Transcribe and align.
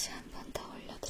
다시 0.00 0.08
한번더 0.12 0.62
올려드릴게요. 0.62 1.09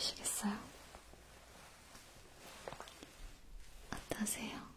보시겠어요? 0.00 0.52
어떠세요? 3.92 4.69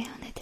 était 0.00 0.08
un 0.08 0.28
être 0.28 0.37